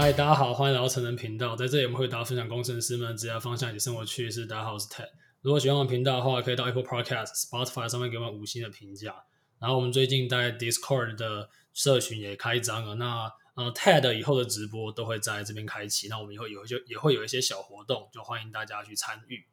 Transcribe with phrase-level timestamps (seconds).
[0.00, 1.56] 嗨，大家好，欢迎来到成人频道。
[1.56, 4.46] 在这里，我们会大家分享工程师们职业方向以及生活趣事。
[4.46, 5.08] 大家好，我是 Ted。
[5.40, 9.12] 如果喜欢我们频道的话，可以到 Apple Podcast、Spotify 上面给我们五星的评价。
[9.58, 12.94] 然后我们最近在 Discord 的社群也开张了。
[12.94, 16.06] 那呃，Ted 以后的直播都会在这边开启。
[16.06, 19.46] 那我们以后也会就也会有一些小活动，就欢迎大家去参与。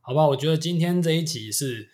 [0.00, 1.88] 好吧，我觉得今天这一集是。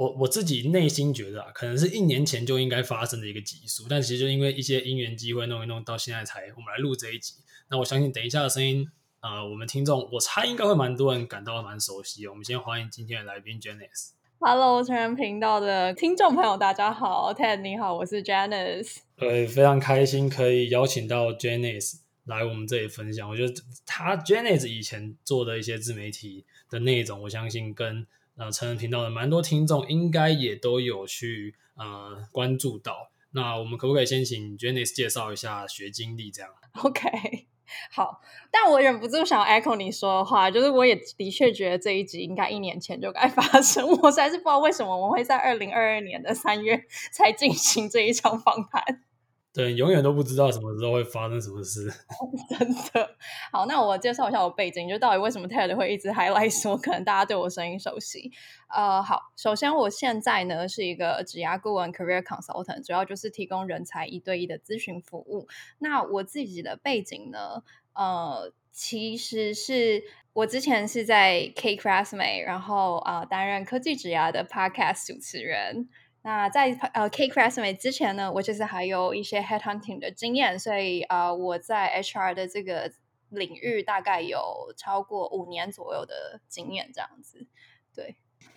[0.00, 7.34] 我我自己内心觉得啊，可能是一年前就应该发生的一个集数，但其实就因为一些因缘机会弄一弄，到现在才我们来录这一集。
[7.68, 8.88] 那我相信等一下的声音，
[9.20, 12.26] 呃，我们听众我猜应该会蛮多人感到蛮熟悉。
[12.26, 14.12] 我们先欢迎今天的来宾 Janice。
[14.38, 19.00] Hello，成人频道的听众朋友，大家好，Ted 你好，我是 Janice。
[19.18, 23.28] 对，非常开心可以邀请到 Janice 来我们这里分享。
[23.28, 23.52] 我觉得
[23.84, 28.06] 他 Janice 以前做的一些自媒体的内容，我相信跟
[28.40, 33.10] 呃，成人频道的蛮多听众应该也都有去呃关注到。
[33.32, 36.50] 那我们可不可以先请 Janice 介绍一下学经历这样
[36.82, 37.02] ？OK，
[37.92, 38.22] 好。
[38.50, 43.86] 但我忍不住想 echo 你说的话，就是我也的确觉得这一集应该一年前就该 发生。
[43.86, 46.82] 我实在是不知道为什么我会在二零二二年的三月
[47.12, 49.04] 才进行这一场访谈。
[49.52, 51.90] 对，永远都不知道什么时候会发生什么事，
[52.56, 53.16] 真的。
[53.50, 58.30] 好，那我介绍一下我背景，就到底为什么 Ted 会一直 highlight 说，可能大家对我声音熟悉。
[58.72, 65.48] 呃，好，首先我现在呢是一个职涯顾问 （career consultant），主要就是提供人才一对一的咨询服务。
[65.80, 75.88] 那我自己的背景呢，呃，其实是我之前是在 CakeResume，然后啊、担任科技职涯的 podcast 主持人。
[76.22, 82.92] 那在呃 CakeResume 之前呢，我其实还有一些 headhunting 的经验，所以呃我在 HR 的这个
[83.30, 84.38] 领域大概有
[84.76, 87.46] 超过五年左右的经验，这样子。
[87.94, 88.16] 对，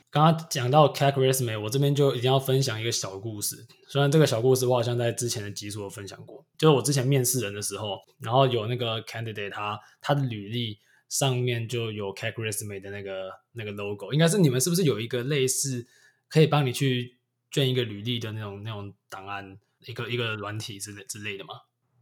[0.09, 3.65] 刚刚讲到 CakeResume，我这边就一定要分享一个小故事。
[3.87, 15.87] 虽然这个小故事我好像在之前的集数有分享过，就是我之前面试人的时候，然后有那个 candidate 他他的履历上面就有 c a g r e s m e 的那个那个 logo，应该是你们是不是有一个类似
[16.27, 17.17] 可以帮你去
[17.53, 21.53] 卷一个履历的那种那种档案，一个一个软体之类之类的嘛？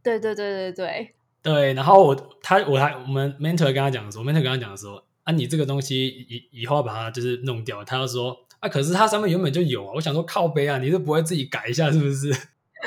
[0.02, 1.74] 对对对对对对。
[1.74, 7.84] 然后我他我还我们 mentor 跟他讲的时候，mentor 跟他讲的时候，啊，你这个东西以以后要把它就是弄掉。
[7.84, 9.92] 他就说啊，可是它上面原本就有啊。
[9.94, 12.32] 我想说靠背啊，你是不会自己改一下是不是？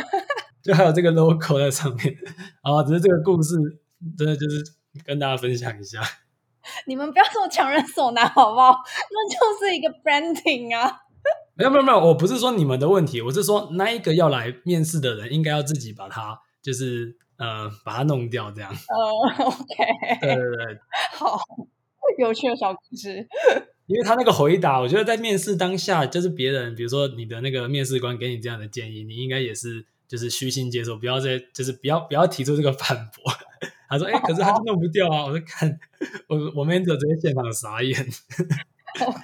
[0.64, 2.18] 就还有这个 logo 在上面。
[2.62, 3.56] 啊，只是这个故事
[4.18, 4.64] 真的就是
[5.06, 6.02] 跟大家分享一下。
[6.88, 8.76] 你们不要这么强人所难好不好？
[9.12, 11.02] 那就是一个 branding 啊。
[11.58, 18.72] 没有没有没有，我不是说你们的问题，我是说那一个要来面试的人应该要自己把它就是呃把它弄掉这样。
[18.72, 19.66] 呃，OK。
[20.22, 20.80] 对对对，
[21.14, 21.40] 好
[22.20, 23.28] 有趣的小故事。
[23.88, 33.32] 因为他那个回答，我觉得在面试当下，就是别人比如说你的那个面试官给你这样的建议，你应该也是就是虚心接受，不要再就是不要不要提出这个反驳。
[33.88, 35.80] 他说：“哎，可是他就弄不掉啊！”我就看
[36.28, 37.96] 我我 mentor 直接现场傻眼。
[39.00, 39.20] OK，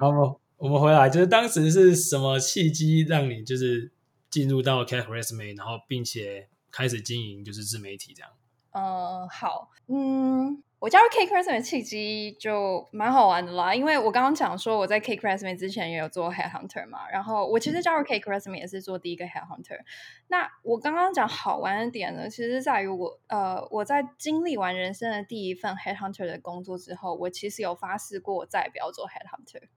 [0.00, 0.38] 好。
[0.58, 3.92] 我们回来，就是当时是什么契机让你就是
[4.28, 8.32] 进入到 CakeResume，然后并且开始经营就是自媒体这样？
[8.72, 19.78] 呃，好，嗯，我加入 CakeResume 的契机就蛮好玩的啦，因为我刚刚讲说我在 CakeResume 之前也有做 Headhunter 嘛，然后我其实加入 CakeResume 也是做第一个 Headhunter。
[20.26, 29.68] 那我刚刚讲好玩的点呢，其实在于我呃我在经历完人生的第一份 Headhunter 的工作之后，我其实有发誓过我再也不要做 Headhunter。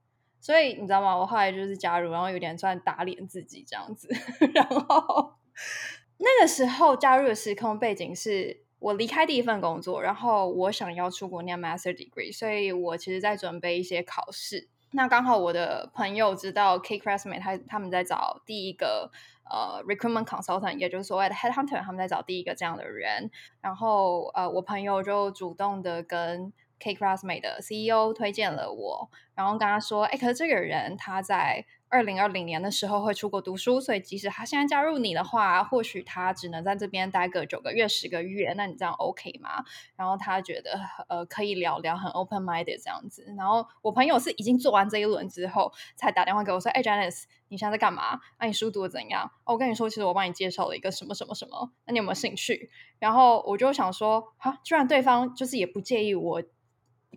[0.42, 1.16] 所以你知道吗？
[1.16, 4.08] 我后来就是加入，然后有点算打脸自己这样子。
[4.52, 5.34] 然后
[6.18, 14.68] 那个时候加入的时空背景是我离开第一份工作，然后我想要出国念 Master Degree，所以我其实在准备一些考试。
[14.90, 19.10] 那刚好我的朋友知道 CakeResume 他他们在找第一个
[19.48, 23.30] 呃 Recruitment Consultant，也就是所谓的 Headhunter，他们在找第一个这样的人。
[23.60, 26.52] 然后呃，我朋友就主动的跟
[26.90, 38.54] Krasma 的 CEO 推荐了我，然后跟他说：“哎，可是这个人他在二零二零年的时候会出国读书，所以即使他现在加入你的话，或许他只能在这边待个九个月、十个月。
[38.56, 39.64] 那你这样 OK 吗？”
[39.96, 43.32] 然后他觉得呃可以聊聊，很 open minded 这样子。
[43.36, 48.18] 然后我朋友是已经做完这一轮之后，才打电话给我说：“哎，Janice，你现在在干嘛？
[48.40, 52.70] 那、你书读的怎样？”哦，我跟你说，其实我帮你介绍了一个什么什么什么，那你有没有兴趣？
[52.98, 56.42] 然后我就想说，哈，居然对方就是也不介意我。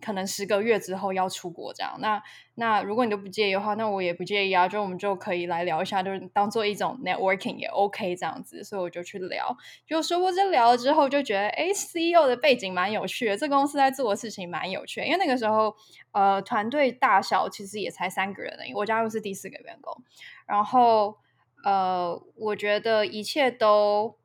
[0.01, 2.21] 可能十个月之后要出国这样，那
[2.56, 9.56] 那如果你都不介意的话，那我也不介意啊，就我们就可以来聊一下，就是当做一种 networking 也 OK 这样子，所以我就去聊，
[9.88, 15.75] 就说过这聊了之后就觉得，哎，CEO 的背景蛮有趣的，这公司在做的事情蛮有趣的，因为那个时候
[16.12, 20.03] 呃团队大小其实也才三个人而已，我加入是第四个员工，
[20.45, 21.18] 然后
[21.63, 24.18] 呃我觉得一切都。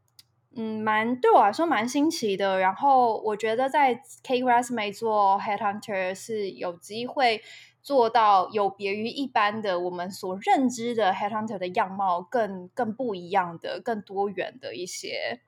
[0.57, 2.59] 嗯，蛮对我来说蛮新奇的。
[2.59, 7.41] 然后我觉得在 K Resume 做 Headhunter 是有机会
[7.81, 15.41] 做到有别于一般的我们所认知的 Headhunter 的样貌更更不一样的、更多元的一些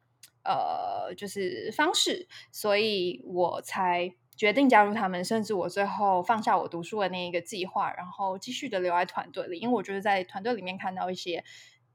[0.45, 5.25] 呃就是方式，所以我才决定加入他们。
[5.25, 11.43] 甚至我最后放下我读书的那一个计划，然后继续的留在团队里，因为我觉得在团队里面看到一些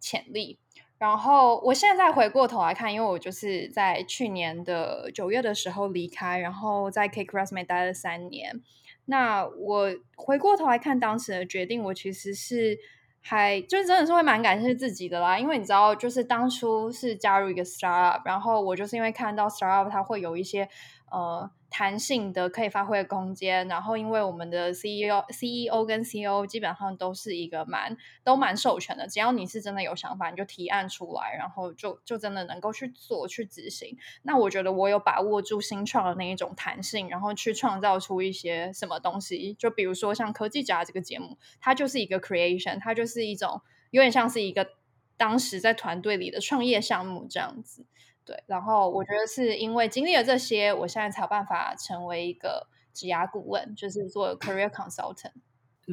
[0.01, 0.59] 潜力。
[0.97, 8.61] 然后我现在回过头来看，因为我就是在去年的九月的时候离开，然后在 Cake Resume 待了三年。
[9.05, 12.77] 那我回过头来看当时的决定，我其实是
[13.21, 20.67] 还就真的是会蛮感谢自己的啦，因为你知道，就是当初是加入一个 startup，然后我就是因为看到 startup 它会有一些
[21.11, 21.49] 呃。
[21.69, 33.97] 弹性的可以发挥的空间，然后因为我们的 CEO、CEO 跟 CEO 基本上都是一个蛮都蛮授权的，只要你是真的有想法，你就提案出来，然后就就真的能够去做去执行。
[34.23, 39.53] 那我觉得我有把握住新创的那一种弹性，然后去创造出一些什么东西。
[39.53, 43.61] 就比如说像科技家这个节目，它就是一个 creation，它就是一种
[43.91, 44.69] 有点像是一个
[45.17, 47.85] 当时在团队里的创业项目这样子。
[48.27, 55.31] 对，然后我觉得是因为经历了这些，我现在才有办法成为一个职涯顾问，就是做 career consultant。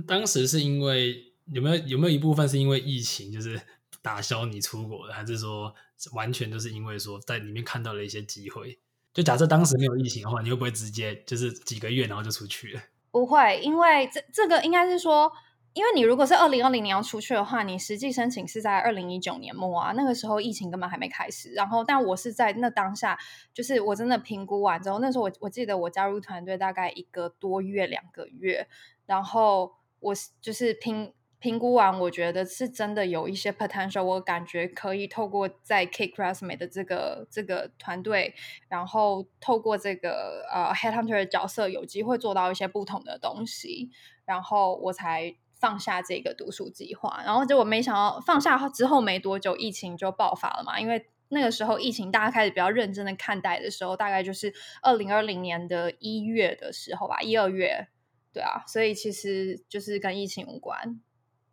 [0.04, 3.60] 当时是因为有没有有没有一部分是因为疫情，就是
[4.02, 5.72] 打消你出国的，还是说
[6.12, 8.76] 完全就是因为说在里面看到了一些机会？
[9.12, 12.80] 就假设当时没有疫情的话，你会不会直接就是几个月然后就出去了？
[13.12, 15.30] 不会，因为这这个应该是说。
[15.74, 21.52] 因为你如果是二零二零年要出去的话，你实际申请是在二零一九年末啊，那个时候疫情根本还没开始。
[21.52, 23.18] 然后，但我是在那当下，
[23.52, 28.68] 就是我真的评估完之后，那时候我我记得我加入团队大概一个多月、两个月，
[29.04, 38.32] 然后我就是评评估完，我觉得是真的有一些 potential，我感觉可以透过在 Cake Resume 的这个这个团队，
[38.68, 43.90] 然后透过这个呃 Headhunter 的角色，有机会做到一些不同的东西，
[44.24, 45.34] 然后我才。
[45.64, 50.78] 放下这个读书计划，然后结果没想到放下之后没多久，疫情就爆发了嘛。
[50.78, 54.52] 因为那个时候疫情大家开始比较认真的看待的时候，大概就是
[54.82, 57.88] 二零二零年的一月的时候吧，一二月，
[58.30, 61.00] 对啊，所以其实就是跟疫情无关。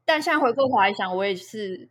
[0.04, 1.90] 但现在回过头来想，我也是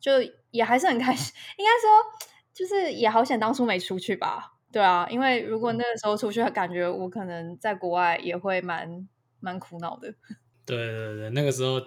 [0.00, 0.14] 就
[0.50, 10.12] 也还是很开心，应该说就是也好险当初没出去吧，对啊，因为如果那个时候出去，感觉我可能在国外也会蛮蛮苦恼的。
[10.76, 11.80] 对对对，那个时候，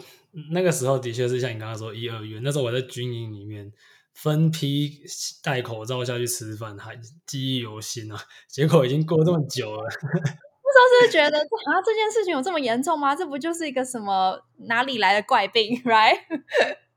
[0.51, 3.71] 那个时候的确是像你刚刚说一二月，那时候我在军营里面
[4.13, 5.01] 分批
[5.43, 8.17] 戴口罩下去吃饭，还记忆犹新啊。
[8.47, 13.15] 结果已经过这么久了， 那时候是，是觉得啊，这件事情有这么严重吗？
[13.15, 16.17] 这不就是一个什么哪里来的怪病，right？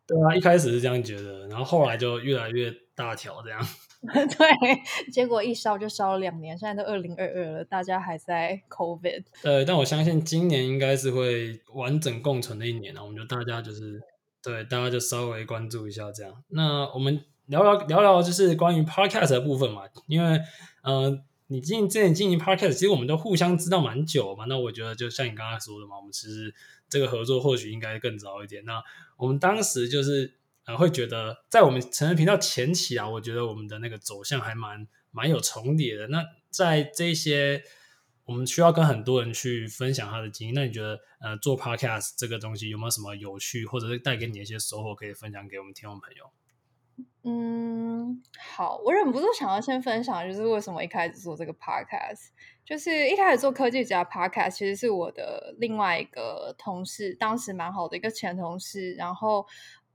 [0.06, 3.61] 对啊，一开始是这样觉得，然后后来就越来越大条这样。
[4.08, 9.24] 对，结果一烧就烧了两年，现在都二零二二了，大家还在 COVID。
[9.42, 14.00] 对，但我相信今年应该是会完整共存的一年，我们就大家就是
[14.40, 16.32] 对，大家就稍微关注一下这样。
[16.50, 20.40] 那我们聊聊聊聊就是关于 Podcast 的部分嘛，因为
[20.82, 24.44] 呃，你经营之前经营 Podcast，其实我们都互相知道蛮久嘛。
[24.48, 26.54] 那我觉得就像你刚刚说的嘛，我们其实
[26.88, 28.64] 这个合作或许应该更早一点。
[28.64, 28.80] 那
[29.16, 30.34] 我们当时就是。
[30.68, 36.08] 呃，会觉得在我们成人频道前期啊，我觉得我们的那个走向还蛮蛮有重叠的。
[36.08, 37.62] 那在这些
[38.26, 46.30] 我们需要跟很多人去分享他的经验，那你觉得呃做 Podcast 这个东西有没有什么有趣，或者是带给你一些收获可以分享给我们听众朋友？
[47.25, 48.22] 嗯，
[48.54, 52.28] 好，我忍不住想要先分享，就是为什么一开始做这个 Podcast，
[52.66, 59.46] 就是一开始做科技家 Podcast，其实是我的另外一个同事，当时蛮好的一个前同事，然后。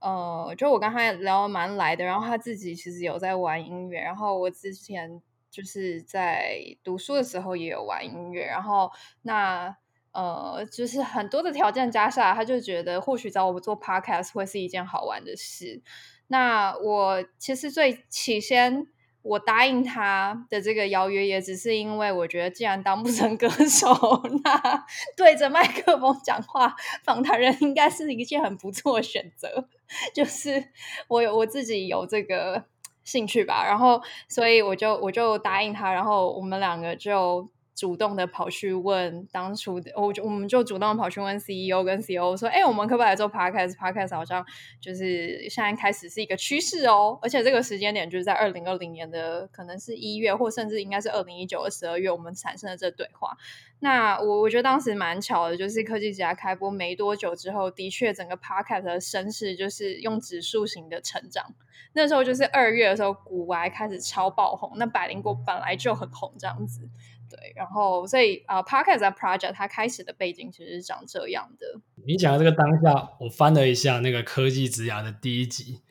[0.04, 8.90] 呃，就我跟他聊得蛮来的，然后他自己其实有在玩音乐，然后我之前就是在读书的时候也有玩音乐，然后
[9.22, 9.74] 那
[10.12, 15.82] 呃，就是很多的条件加下来，他就觉得或许找我做 podcast 会是一件好玩的事。
[16.26, 18.86] 那我其实最起先。
[19.24, 23.88] 我答应他的这个邀约，也只是因为我觉得，既然当不成歌手，
[24.44, 24.84] 那
[25.16, 29.66] 对着麦克风讲话访谈人应该是一件很不错的选择。
[30.14, 30.64] 就是
[31.08, 32.64] 我有我自己有这个
[33.04, 44.46] 兴趣吧，然后所以我就我就答应他，然后我们两个就主动的跑去问当初的，我就我们就主动跑去问 CEO 跟 CEO 说，哎、我们可不可以做 Podcast？Podcast 好像
[44.80, 53.36] 就是现在开始是一个趋势哦，而且这个时间点就是在二零二零年的可能是一月，或甚至应该是二零一九的十二月，我们产生了这对话。
[53.84, 61.54] 那我我觉得当时蛮巧的，就是科技之家开播没多久之后，的确整个 Podcast 的声势就是用指数型的成长。
[61.92, 66.88] 那时候就是二月的时候，股癌开始超爆红，那百灵果本来就很红，这样子。
[67.28, 71.78] 对，然后所以啊、uh，Podcast 的 project 它开始的背景其实是长这样的。
[72.06, 75.82] 你讲的这个当下，我翻了一下那个科技职涯的第一集，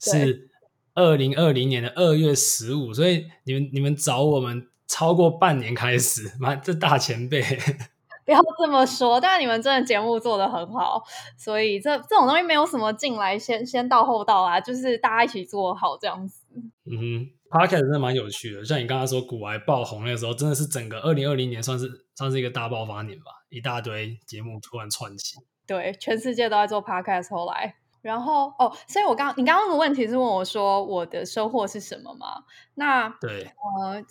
[0.00, 0.48] 是
[0.94, 7.40] 二零二零年的二月十五，所以你们你们找我们超过半年开始， 妈这大前辈，
[8.26, 11.02] 不要这么说，但是你们真的节目做得很好，
[11.38, 16.44] 所以这这种东西没有什么进来先先到后到啊，就是大家一起做好这样子。
[16.84, 17.30] 嗯哼。
[17.52, 25.36] Podcast 真的蛮有趣的，像你刚刚说古癌爆红那个时候，真的是整个二零二零年算是算是一个大爆发年吧，一大堆节目突然窜起。
[25.66, 32.42] 对，全世界都在做 Podcast 后来，然后哦，所以我刚你刚刚的问题是问我说我的收获是什么吗？
[32.74, 33.42] 那对，
[33.82, 34.02] 呃，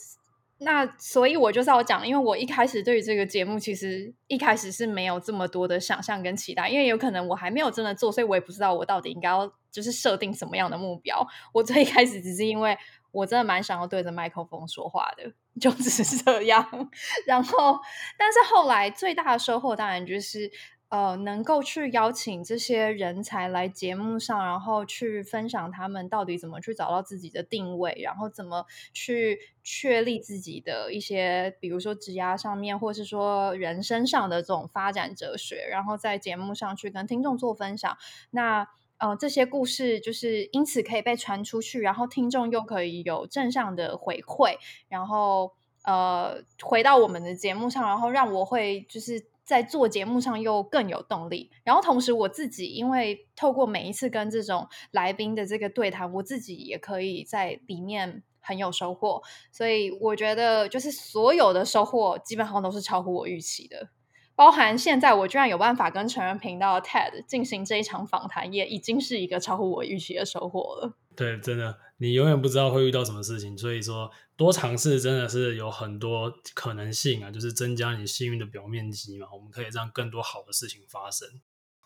[0.64, 11.28] 那所以我就是要讲，因为我一开始对于这个节目其实一开始是没有这么多的想象跟期待，因为有可能我还没有真的做，所以我也不知道我到底应该要就是设定什么样的目标。
[11.54, 12.78] 我最一开始只是因为。
[13.14, 16.66] 我真的蛮想要对着麦克风说话的，就只是这样。
[17.28, 17.78] 然后，
[18.18, 20.50] 但是后来最大的收获当然就是，
[20.92, 37.98] 呃，能够去邀请这些人才来节目上，然后去分享他们到底怎么去找到自己的定位，然后怎么去确立自己的一些，比如说职涯上面，或是说人生上的这种发展哲学，然后在节目上去跟听众做分享。
[38.32, 38.68] 那
[38.98, 44.58] 呃，这些故事就是因此可以被传出去，然后听众又可以有正向的回馈，
[44.90, 45.54] 然后
[45.86, 51.52] 呃回到我们的节目上，然后让我会就是在做节目上又更有动力。
[51.66, 59.22] 然后同时我自己，因为透过每一次跟这种来宾的这个对谈，我自己也可以在里面很有收获。
[59.52, 63.90] 所以我觉得，就是所有的收获基本上都是超乎我预期的。
[64.34, 70.94] 包含现在我居然有办法跟成人频道的 TED 进行这一场访谈，也已经是一个超乎我预期的收获了。
[71.14, 74.10] 对，真的，你永远不知道会遇到什么事情，所以说
[74.42, 79.28] 多尝试真的是有很多可能性啊，就是增加你幸运的表面积嘛。
[79.32, 81.28] 我们可以让更多好的事情发生。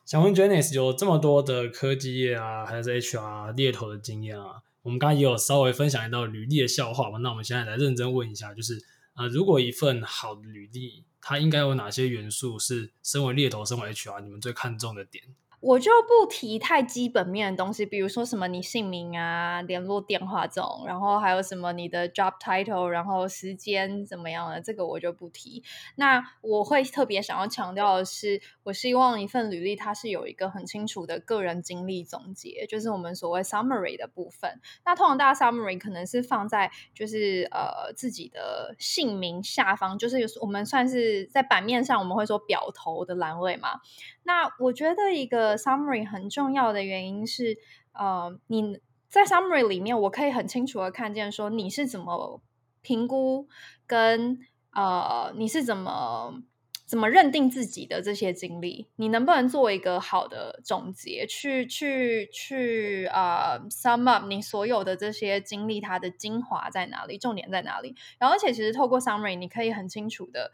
[0.06, 4.62] 想问 Janice 有这么多的科技业啊，还是 HR 猎头的经验啊？
[4.84, 7.18] 我们刚刚也有稍微分享一道履历的笑话嘛。
[7.18, 8.78] 那我们现在来认真问一下，就是
[9.16, 15.26] 啊、呃，如果一份好的履历，它应该有哪些元素是身为猎头、身为 HR 你们最看重的点？
[15.66, 25.64] 我就不提太基本面的东西，比如说什么你姓名啊、联络电话这种，然后还有什么你的 job title，然后时间怎么样的，这个我就不提。
[25.96, 34.62] 那我会特别想要强调的是，我希望一份履历它是有一个很清楚的个人经历总结，就是我们所谓 summary 的部分。
[34.86, 43.80] 那通常大家 summary 可能是放在就是呃自己的姓名下方，就是我们算是在版面上我们会说表头的栏位嘛。
[44.28, 47.58] 那我觉得一个 summary 很重要的原因是，
[47.94, 52.42] 呃，你在 summary 里面，我可以很清楚的看见说你是怎么
[52.82, 53.48] 评估
[53.88, 54.40] 跟
[54.74, 56.42] 呃你是怎么
[56.86, 67.96] 怎么认定自己的这些经历，你能不能做一个好的总结，去去去呃 sum up 你所有的这些经历，它的精华在哪里，重点在哪里？
[68.20, 70.52] 然后而且其实透过 summary，你可以很清楚的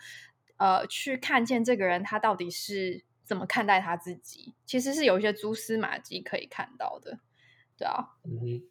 [0.58, 3.04] 呃去看见这个人他到底是。
[3.24, 4.54] 怎么看待他自己？
[4.66, 7.20] 其实是有一些蛛丝马迹可以看到的，
[7.78, 8.18] 对啊。
[8.24, 8.62] 嗯，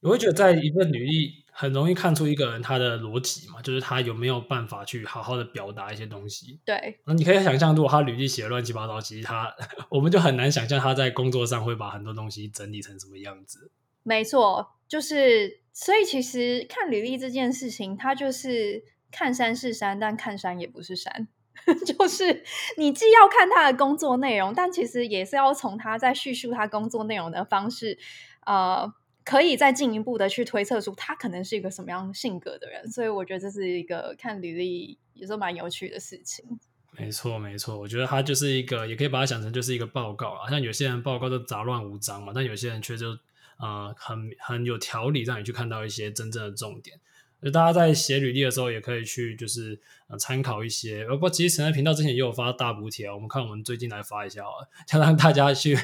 [0.00, 6.58] 我会觉得在一份履历很容易看出一个人他的逻辑嘛，就是他有没有办法去好好的表达一些东西。
[6.64, 9.54] 对，那你可以想象，如果他履历写的乱七八糟，其实他
[9.90, 13.70] 我们就很难想象他在工作上会把很多东西整理成什么样子。
[14.02, 18.82] 没错，就是所以其实看履历这件事情，它就是
[19.12, 21.28] 看山是山，但看山也不是山。
[21.86, 22.42] 就是
[22.76, 27.98] 你既要看他的工作内容，但其实也是要从他在叙述他工作内容的方式，
[28.46, 28.92] 呃，
[29.24, 32.90] 可以再进一步的去推测出他可能是一个什么样性格的人。
[32.90, 36.58] 所以我觉得这是一个看履历也是蛮有趣的事情。
[36.98, 40.50] 没错，没错，我觉得他就是一个，也可以把它想成就是一个报告啊。
[40.50, 43.16] 像有些人报告都杂乱无章嘛，但有些人却就
[43.58, 46.98] 呃很很有条理，让你去看到一些真正的重点。
[47.42, 51.04] 就大家在写履历的时候，也可以去就是呃参考一些。
[51.06, 55.76] 不过其实成人频道之前也有发大补帖，我们看我们最近来发一下啊，想让大家去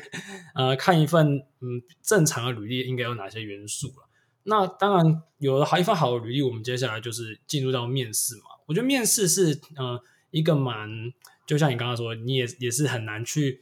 [0.55, 4.09] 呃看一份嗯正常的履历应该有哪些元素了。
[4.45, 8.45] 那当然有了好一份好的履历，我们接下来就是进入到面试嘛。
[8.67, 10.01] 我觉得面试是呃
[10.31, 10.89] 一个蛮，
[11.45, 13.61] 就像你刚刚说，你也也是很难去，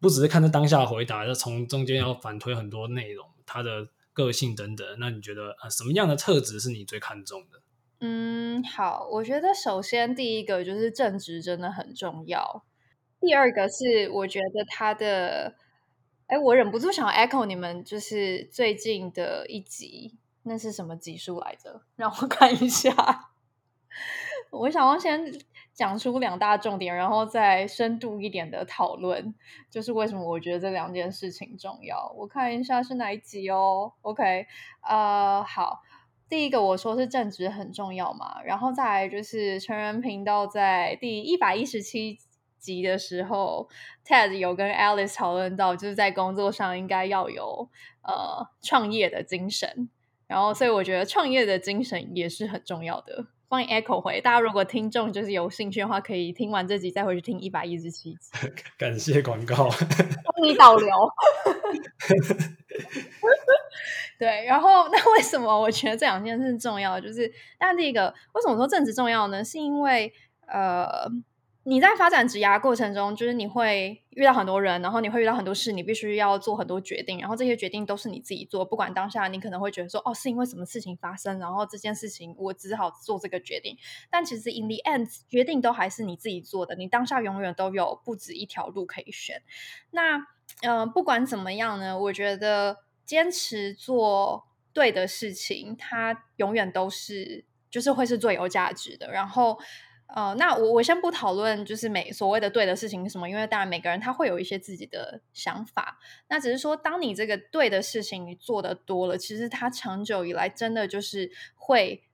[0.00, 4.84] 不只是看这当下回答，要从中间要反推很多内容，他的个性等等。
[4.98, 7.60] 那你觉得呃什么样的特质是你最看重的？
[8.00, 12.64] 嗯，好，我觉得首先第一个就是正直真的很重要。
[13.20, 15.54] 第二个是我觉得他的。
[16.26, 21.80] 哎，我忍不住想 echo 你们，就是最近的一集，那是什么集数来着？
[21.96, 23.27] 让我看一下。
[24.50, 25.20] 我想要先
[25.72, 29.34] 讲出两大重点，然后再深度一点的讨论，
[29.70, 32.12] 就是为什么我觉得这两件事情重要。
[32.16, 33.92] 我看一下是哪一集哦。
[34.02, 34.46] OK，
[34.82, 35.82] 呃，好，
[36.28, 42.18] 第一个我说是正直很重要嘛，然后再来就是成人频道在第一百一十七
[42.58, 43.68] 集的时候
[44.04, 47.68] ，Ted 有跟 Alice 讨论到，就是在工作上应该要有
[48.02, 49.88] 呃创业的精神，
[50.26, 53.26] 然后所以我觉得创业的精神也是很重要的。
[53.50, 58.18] 欢迎 Echo 回，大家如果听众就是有兴趣的话，可以听完这集再回去听一百一十七集。
[58.76, 60.86] 感谢广告，帮你导流。
[64.18, 67.00] 对，然后那为什么我觉得这两件事重要？
[67.00, 69.42] 就是，但第一个为什么说正直重要呢？
[69.42, 70.12] 是因为
[70.46, 71.10] 呃。
[71.68, 78.64] 你在发展职涯过程中，就是你会遇到很多人，然后你会遇到很多事，你必须要做很多决定，然后这些决定都是你自己做。
[78.64, 83.76] 不管当下你可能会觉得说，哦，是因为什么事情发生，然后这件事情我只好做这个决定。
[84.08, 86.74] 但其实 in the end，决定都还是你自己做的。
[86.74, 89.42] 你当下永远都有不止一条路可以选。
[89.90, 90.26] 那
[90.62, 99.12] 嗯、不管怎么样呢，我觉得坚持做对的事情，它永远都是就是会是最有价值的。
[99.12, 99.58] 然后。
[100.14, 105.98] 呃，那我我先不讨论，就是每所谓的对的事情是什么，因为当然每个人他会有一些自己的想法。
[106.28, 112.04] 那只是说，当你这个对的事情你做得多了，其实它长久以来真的就是会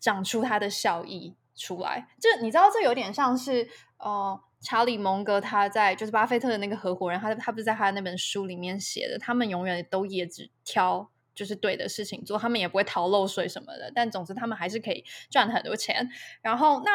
[0.00, 2.08] 长出它的效益出来。
[2.18, 3.68] 就你知道，这有点像是
[3.98, 13.92] 呃，查理蒙格他在就是巴菲特的那个合伙人，他他不是在他的那本书里面写的，他们永远都也只挑就是对的事情做，他们也不会逃漏税什么的。
[13.94, 16.08] 但总之，他们还是可以赚很多钱。
[16.40, 16.92] 然后那。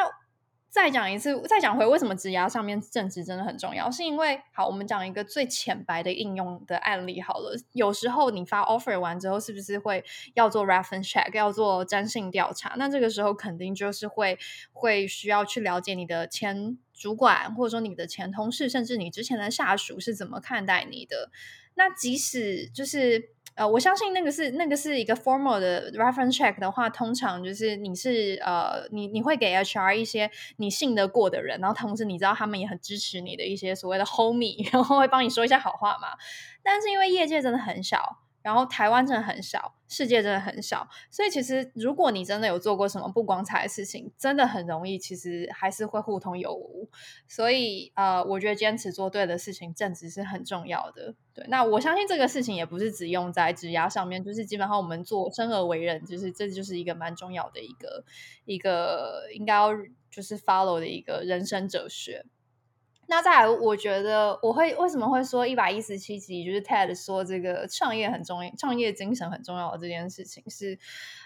[0.70, 7.56] 再讲一次，再讲回为什么职涯上面正直真的很重要，是因为好，我们讲一个最浅白的应用的案例好了。
[7.72, 12.74] 有时候你发 offer 完之后，是不是会要做 reference check，要做征信调查？
[12.76, 14.38] 那这个时候肯定就是会
[14.72, 21.30] 会需要去了解你的前主管，或者说你的前同事，甚至你之前的下属是怎么看待你的。
[21.74, 23.30] 那即使就是。
[23.58, 36.08] 呃，我相信那个是那个是一个 formal 的 reference check 的话，通常就是你是呃，你你会给 HR 一些你信得过的人，然后同时你知道他们也很支持你的一些所谓的 homie， 然后会帮你说一下好话嘛。
[36.62, 38.18] 但是因为业界真的很小。
[38.42, 46.88] 然后台湾真的很小，世界真的很小，所以其实如果你真的有做过什么不光彩的事情，真的很容易，其实还是会互通有无。
[47.26, 51.14] 所以呃，我觉得坚持做对的事情，正直是很重要的。
[51.34, 58.04] 对，那我相信这个事情也不是只用在职涯上面，就是基本上我们做生而为人，就是这就是一个蛮重要的一个
[58.44, 59.70] 一个应该要
[60.10, 62.24] 就是 follow 的一个人生哲学。
[63.10, 70.78] 那再来，我觉得我会为什么会说一百一十七集，就是 Ted 说这个创业很重要，创业精神很重要的这件事情是，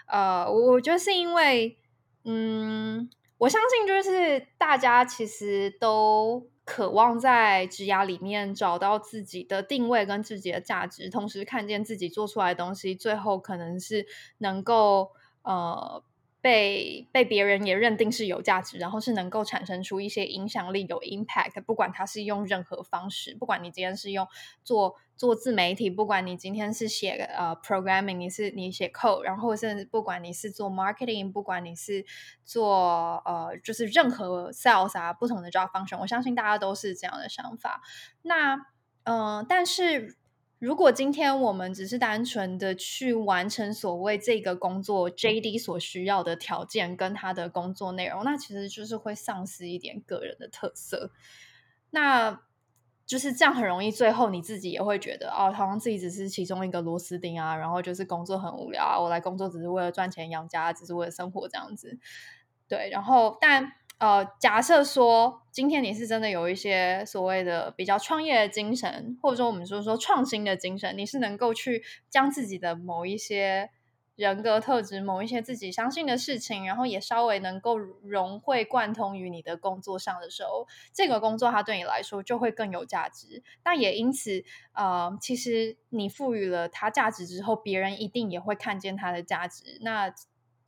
[0.07, 1.77] 呃，我觉得是因为，
[2.23, 16.01] 嗯，我相信就是大家其实都渴望在职涯里面找到自己的定位跟自己的价值，同时看见自己做出来的东西，最后可能是能够呃。
[16.43, 21.61] 被被别人也认定是有价值，然后是能够产生出一些影响力、有 impact。
[21.61, 24.27] 不管他是用任何方式，不管你今天是用
[24.61, 32.05] 做做自媒体，不管你今天是写呃 programming，你是你写 code，然后甚至不管你是做 marketing，不管你是
[32.43, 37.81] 做呃就是任何 sales 啊，不同的 job function，我相信大家都是这样的想法。
[38.21, 38.57] 那
[39.05, 40.17] 嗯、但是。
[40.63, 51.11] 如果今天我们只是单纯的去完成所谓这个工作 JD 所需要的条件跟他的工作内容，那其实就是会丧失一点个人的特色。
[51.89, 52.43] 那
[53.05, 61.99] 就是这样，很容易最后你自己也会觉得，哦，好像自己只是其中一个螺丝钉啊，然后就是工作很无聊啊，我来工作只是为了赚钱养家，只是为了生活这样子。
[62.69, 63.73] 对，然后但。
[63.99, 73.69] 呃，假设说今天你是真的有一些所谓的比较创业的精神，或者说我们说说创新的精神，你是能够去将自己的某一些
[74.15, 83.41] 人格特质，某一些自己相信的事情，然后也稍微能够融会贯通于你的工作上的时候，这个工作它对你来说就会更有价值。
[83.63, 89.79] 但也因此，呃，其实你赋予了它价值之后，别人一定也会看见它的价值。
[89.81, 90.13] 那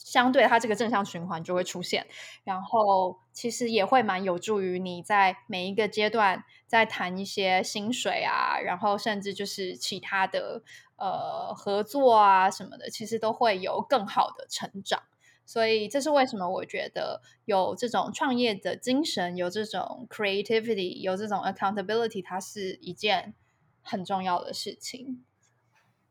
[0.06, 2.06] 相对它这个正向循环就会出现，
[2.44, 10.62] 然后其实也会蛮有助于你在每一个阶段在谈一些薪水啊，然后甚至就是其他的。
[10.98, 15.04] 呃，合作啊什么的，其实都会有更好的成长，
[15.46, 23.34] 所以这是为什么我觉得有这种创业的精神，有这种 creativity，有这种 accountability，它是一件
[23.82, 25.26] 很重要的事情。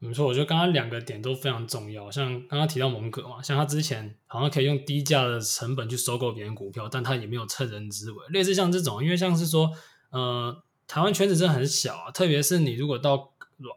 [0.07, 8.19] 没错，我觉得刚刚两个点都非常重要，像刚刚提到蒙格嘛，像他之前好像可以用低价的成本去收购别人股票，但他也没有趁人之危。
[8.31, 9.71] 类似像这种，因为像是说，
[10.11, 13.33] 呃，台湾圈子真的很小啊，特别是你如果到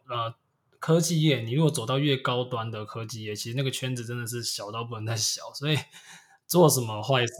[0.09, 0.33] 呃。
[0.79, 5.75] 科技业，你如果走到越高端的科技业，其实那个圈子真的是小到不能再小，所以
[6.45, 7.33] 做什么坏事，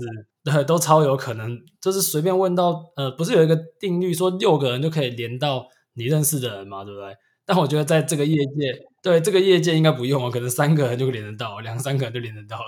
[0.44, 1.64] 对，都超有可能。
[1.80, 7.16] 就是随便问到，呃，不是有一个定律说六个人就可以连到你认识的人嘛，对不对？
[7.48, 12.68] 但我觉得在这个业界，对这个业界应该不用哦，可能三个人就连得到，两三个人就连得到了，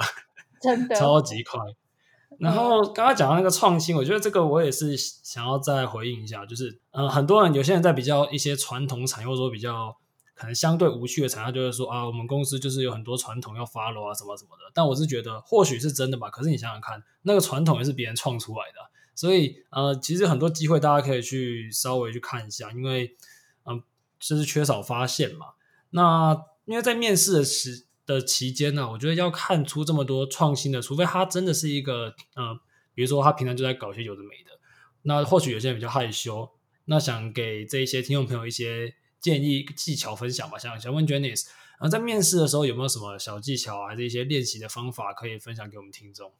[0.60, 1.60] 真的 超级快。
[2.39, 9.96] 然后刚刚讲到那个创新，我觉得这个我也是想要再回应一下，就是，呃，很多人有些人在比较一些传统产业，或者说比较。
[10.36, 14.72] 可能相对无趣的产业，就会说啊，我们公司就是有很多传统要 follow 啊，什么什么的。
[14.74, 16.30] 但我是觉得，或许是真的吧。
[16.30, 18.76] 可是你想想看，那个传统也是别人创出来的，
[19.13, 23.18] 所以呃，其实很多机会大家可以去稍微去看一下，因为
[23.65, 23.84] 嗯、呃，
[24.20, 25.48] 就是缺少发现嘛。
[25.92, 32.60] 那因为在面试的时的期间呢，我觉得要看出这么多创新的，除非他真的是一个呃，
[32.94, 34.52] 比如说他平常就在搞些有的没的，
[35.04, 36.50] 那或许有些人比较害羞，
[36.86, 38.96] 那想给这一些听众朋友一些。
[39.22, 46.32] 建议技巧分享吧，想想问 Janice，然后在面试的时候有没有什么小技巧啊，还是一些练习的方法可以分享给我们听众？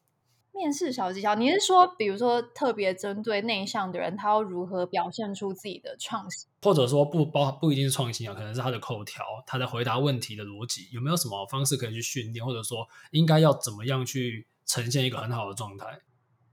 [0.51, 6.49] 面试小技巧，你是说，比如说特别针对内向的人，他要如何表现出自己的创新？
[6.62, 15.99] 或者说不包不一定是创新啊，可能是他的口条，他的回答问题的逻辑，有没有什么方式可以去训练，或者说应该要怎么样去呈现一个很好的状态？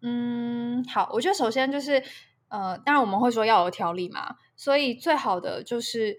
[0.03, 2.03] 嗯，好，我觉得首先就是。
[2.49, 6.17] 呃，当然我们会说要有条理嘛，所以最好的就是，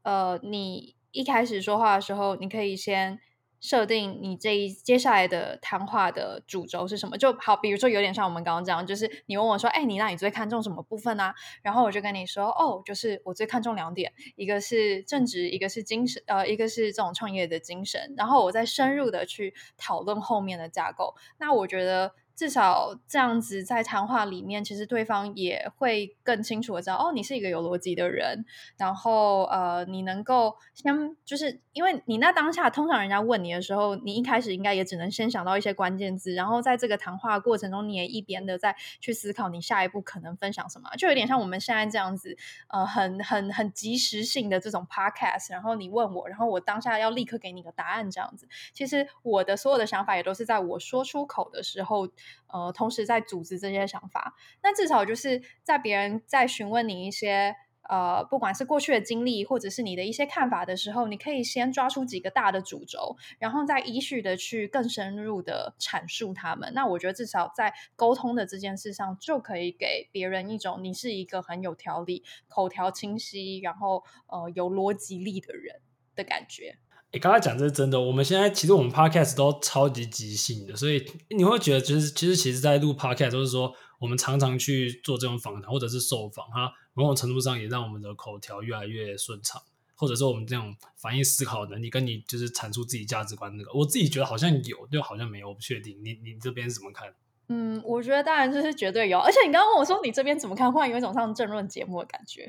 [0.00, 3.20] 呃，你一开始说话的时候，你可以先
[3.60, 11.34] 设定你这一接下来的谈话的主轴是什么，就好，比如说有点像我们刚刚讲，就是你问我说，哎，你那你最看重什么部分啊？
[11.62, 21.14] 然后我就跟你说，哦，就是我最看重两点，一个是正直，一个是精神，呃，一个是这种创业的精神，然后我再深入的去讨论后面的架构。
[21.38, 22.12] 那我觉得。
[22.40, 28.46] 至少这样子，在谈话里面，其实对方也会更清楚的知道，哦，你是一个有逻辑的人。
[28.78, 42.34] 然后，呃，你能够先，就是因为你那当下，通常人家问你的时候，你一开始应该也只能先想到一些关键字，然后在这个谈话过程中，你也一边的在去思考你下一步可能分享什么，就有点像我们现在这样子，
[42.68, 45.52] 呃，很很很即时性的这种 podcast。
[45.52, 48.48] 然后你问我，然后我当下要立刻给你个答案，这样子。
[48.72, 52.08] 其实我的所有的想法也都是在我说出口的时候。
[52.52, 57.54] 呃，同时在组织这些想法，那至少就是在别人在询问你一些
[57.88, 66.72] 呃，不管是过去的经历，或者是你的一些看法的时候，你可以先抓出几个大的主轴，然后再依序的去更深入的阐述他们。
[66.72, 75.80] 那我觉得至少在沟通的这件事上，就可以给别人一种你是一个很有条理、口条清晰，然后呃有逻辑力的人
[76.14, 76.78] 的感觉。
[77.12, 78.00] 你刚才讲这是真的。
[78.00, 89.60] 我们现在其实我们 podcast 都超级即兴的，所以你会觉得，就是其实其实，在录 podcast 都是说，我们常常去做这种访谈或者是受访，哈，某种程度上也让我们的口条越来越顺畅，
[89.96, 95.98] 或者说我们这种反应思考能力，跟你就是阐述自己价值观那个，我自己觉得好像有，就好像没有，我不确定。
[96.04, 97.12] 你你这边怎么看？
[97.52, 102.48] 嗯，我觉得当然就是绝对有，而且你刚刚问我说你这边怎么看，忽然有一种上政论节目的感觉。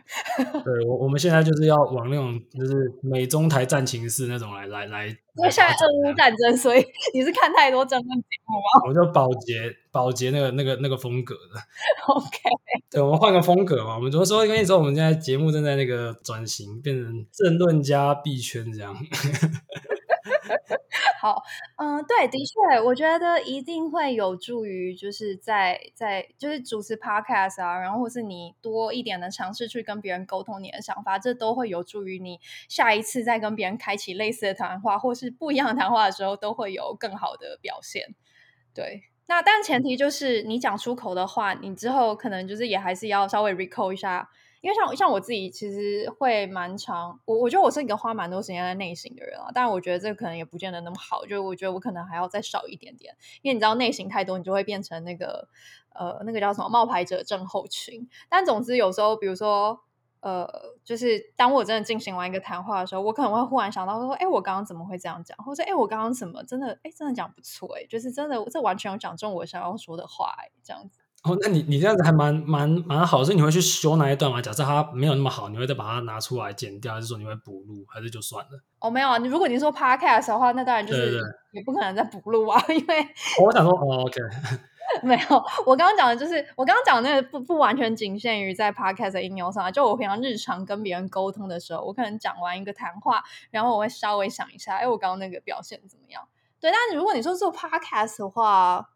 [0.64, 5.08] 对，我我们现在就是要往那种就是美中台战情室那种来来来。
[5.08, 8.90] 因为现在俄乌战争，所以你是看太多政论节目吗？
[8.90, 11.60] 我就保洁保洁那个那个那个风格的。
[12.14, 12.28] OK，
[12.92, 13.96] 对，我们换个风格嘛。
[13.96, 14.46] 我们怎么说？
[14.46, 18.94] 跟你说，我们现在节目正在那个转型，变成政论加币圈这样。
[21.22, 21.42] 好，
[21.78, 38.16] 嗯、呃，对，的确，我觉得一定会有助于，就是在在就是主持 podcast 啊，然后或是你多一点的尝试去跟别人沟通你的想法，这都会有助于你下一次再跟别人开启类似的谈话，或是不一样的谈话的时候，都会有更好的表现。
[38.74, 44.30] 对，那但前提就是你讲出口的话，你之后可能就是也还是要稍微 recall 一下。
[44.62, 55.48] 因为像像我自己其实会蛮长，我我觉得我是一个花蛮多时间在内省的人啊，但我觉得这可能也不见得那么好，就我觉得我可能还要再少一点点，因为你知道内省太多，你就会变成那个
[55.94, 58.08] 呃那个叫什么冒牌者症候群。
[58.30, 59.82] 但总之有时候，比如说
[60.20, 60.48] 呃，
[60.84, 65.36] 就是当我真的进行完一个谈话的时候，我可能会忽然想到说，哎，我刚刚怎么会这样讲？
[65.40, 71.01] 或者哎，我刚刚怎么真的哎真的讲不错哎，就是真的这完全有讲中我想要说的话哎，这样子。
[71.24, 74.42] 哦，那你你这样子还蛮蛮蛮好，所以你会去修那一段吗？
[74.42, 78.60] 假设它没有那么好，你会再把它拿出来剪掉，还是说你会补录，还是就算了？
[78.80, 83.08] 哦，没有啊，你如果你说 podcast 的话，那当然就是也不可能再补录啊， 因为
[83.40, 84.20] 我想说，哦，OK，
[85.04, 96.24] 没有，我刚刚讲的就是我刚刚讲的那个不不完全仅限于在 podcast 的应用上，就我平常日常跟别人沟通的时候，我可能讲完一个谈话，然后我会稍微想一下，哎，我刚刚那个表现怎么样？
[96.60, 98.90] 对，但是如果你说做 podcast 的话，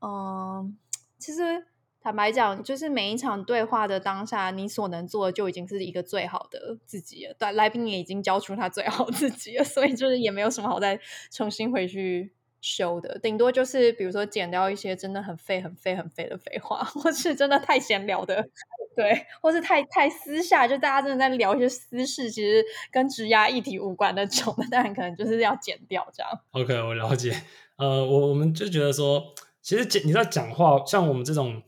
[0.00, 0.78] 嗯。
[1.18, 1.66] 其实
[2.00, 7.34] 坦白讲，就是每一场对话的当下，你所能做的就已经是一个最好的自己了。
[7.38, 10.98] 对，来宾也已经交出他最好自己了， 所以就是也没有什么好再
[11.30, 13.18] 重新回去修的。
[13.18, 18.48] 顶多就是比如说剪掉一些真的很废、很废、很废的废话， 或是真的太闲聊的，
[18.94, 26.30] 对，或是太太私下，就大家真的在聊一些私事，其实跟职涯议题无关的那种，当然可能就是要剪掉这样。
[26.52, 27.34] OK，我了解。
[27.76, 29.34] 呃，我我们就觉得说。
[29.68, 31.62] 其实你在讲话，像我们这种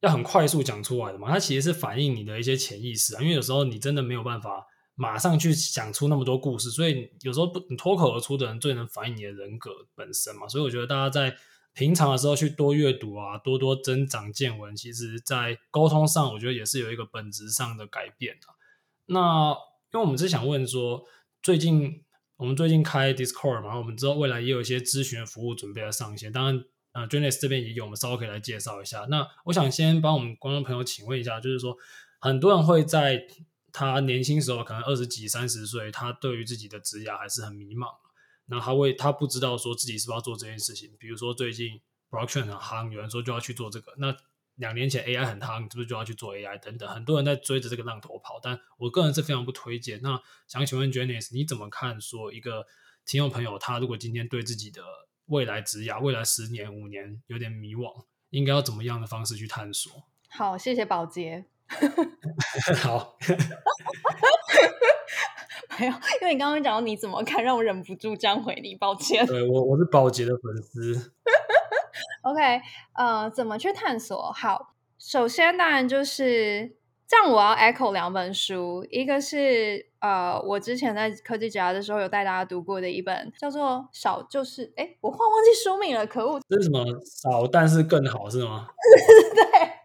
[0.00, 3.22] 要很快速讲出来的嘛，它其实是反映你的一些潜意识啊。
[3.22, 10.48] 因为有时候你真的没有办法马上去讲出那么多故事，所以有时候不你脱口而出的人最能反映你的人格本身嘛。
[10.48, 11.36] 所以我觉得大家在
[11.72, 18.48] 平常的时候去多阅读啊，多多增长见闻，其实在沟通上，我觉得也是有一个本质上的改变的。
[19.06, 19.52] 那
[19.92, 21.04] 因为我们是想问说，
[21.40, 22.02] 最近
[22.38, 26.64] 我们最近开 Discord 嘛，我们知道未来也有一些咨询服务准备要上线，当然。
[26.96, 29.06] 啊 Janice 这边也有，我们稍微可以来介绍一下。
[29.10, 31.76] 那我想先帮我们观众朋友请问一下，就是说，
[32.18, 33.22] 很多人会在
[33.70, 37.88] 他年轻时候，可能二十几、三十岁，他对于自己的职业还是很迷茫。
[38.46, 40.90] 那他会，他不知道说自己是不是要做这件事情。
[40.98, 41.78] 比如说最近
[42.10, 43.92] Blockchain 很夯，有人说就要去做这个。
[43.98, 44.16] 那
[44.54, 46.88] 两年前 AI 很夯，是不是就要去做 AI 等等？
[46.88, 50.00] 很多人在追着这个浪头跑，但我个人是非常不推荐。
[50.00, 52.00] 那想请问 Janice，你怎么看？
[52.00, 52.64] 说一个
[53.04, 54.82] 听众朋友，他如果今天对自己的
[55.26, 59.92] 未来职涯，未来十年、五年有点迷惘，应该要怎么样的方式去探索？
[60.30, 61.44] 好，谢谢宝杰。
[62.82, 63.16] 好，
[65.78, 69.26] 没有，因为你刚刚讲到你怎么看，让我忍不住这样回你，抱歉。
[69.26, 71.12] 对，我我是宝杰的粉丝。
[72.22, 72.60] OK，
[72.94, 74.32] 呃，怎么去探索？
[74.32, 76.76] 好，首先当然就是。
[77.08, 86.40] 这样我要 echo 两本书，一个是呃，我之前在科技职涯的时候有带大家读过的一本，叫做《少就是》，哎，我忘忘记书名了，可恶！
[86.48, 86.84] 这是什么？
[87.04, 88.68] 少但是更好是吗？
[89.34, 89.75] 对。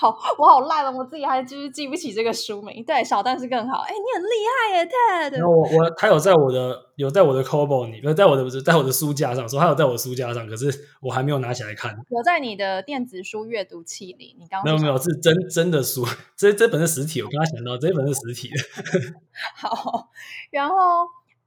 [0.00, 0.08] 好，
[0.38, 2.82] 我好烂了，我自己还就是记不起这个书名。
[2.82, 3.80] 对，少但是更好。
[3.80, 5.46] 哎，你很厉害耶，Ted。
[5.46, 11.94] 我我他有在我的有在我的 c o b o 里，有在我的在我的书架上，说他有在我的书架上，可是我还没有拿起来看。
[12.08, 17.20] 有在你的电子书阅读器里，你刚刚没有没有是真真的书，这这本是实体。
[17.20, 18.56] 我刚刚想到这本是实体的。
[19.54, 20.08] 好，
[20.50, 20.74] 然后。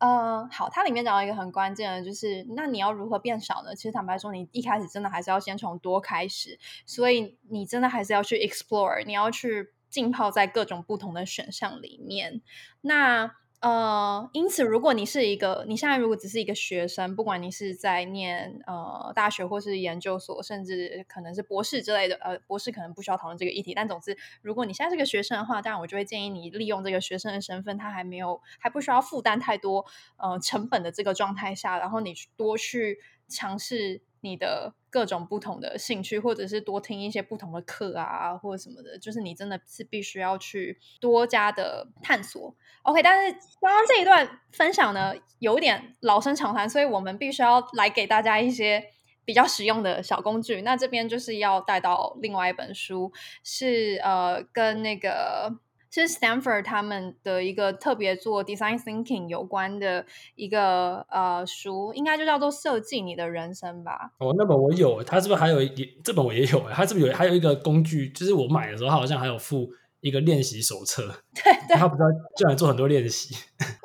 [0.03, 3.73] 呃，好，它里面讲到一个很关键的，就是那你要如何变少呢？
[3.73, 12.41] 其实坦白说，你一开始真的还是要先从多开始，所以你真的还是要去 explore，你要去浸泡在各种不同的选项里面。
[12.81, 29.85] 那呃，因此，如果你是一个，你现在如果只是一个学生，不管你是在念呃大学或是研究所，甚至可能是博士之类的，呃，博士可能不需要讨论这个议题，但总之，如果你现在是个学生的话，当然我就会建议你利用这个学生的身份，他还没有还不需要负担太多
[30.17, 32.99] 呃成本的这个状态下，然后你多去
[33.29, 34.01] 尝试。
[34.25, 42.55] 你的各种不同的兴趣，或者是多听一些不同的课啊，或者什么的，就是你真的是必须要去多加的探索。
[42.83, 48.91] OK，但是刚刚这一段分享呢，有点老生常谈，所以我们必须要来给大家一些
[49.25, 50.61] 比较实用的小工具。
[50.61, 53.11] 那这边就是要带到另外一本书，
[53.43, 55.57] 是呃跟那个。
[55.93, 64.11] 是 Stanford 他们的一个特别做 design thinking 有关的一个呃书，应该就叫做设计你的人生吧。
[64.17, 65.69] 哦，那本我有，他是不是还有一
[66.03, 66.67] 这本我也有？
[66.71, 68.09] 他是不是有还有一个工具？
[68.09, 69.69] 就是我买的时候，它好像还有附
[70.01, 71.03] 一个练习手册。
[71.35, 73.35] 对对， 他不知道叫你做很多练习。